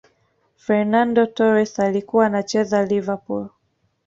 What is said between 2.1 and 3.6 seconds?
anacheza liverpool